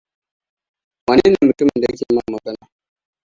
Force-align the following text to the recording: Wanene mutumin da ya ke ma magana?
Wanene 1.09 1.37
mutumin 1.47 1.81
da 1.81 1.87
ya 1.91 1.97
ke 1.99 2.05
ma 2.15 2.21
magana? 2.33 2.65